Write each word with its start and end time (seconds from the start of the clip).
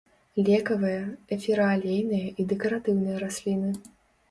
Лекавыя, 0.45 1.01
эфіраалейныя 1.35 2.33
і 2.39 2.49
дэкаратыўныя 2.55 3.23
расліны. 3.27 3.71